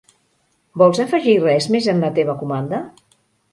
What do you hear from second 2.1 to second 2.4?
teva